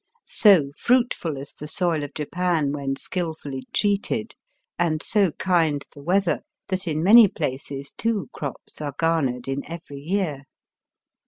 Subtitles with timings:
[0.25, 4.35] So fruitful is the soil of Japan when skilfully treated,
[4.79, 9.99] and so kind the weather, that in many places two crops are garnered in every
[9.99, 10.45] year.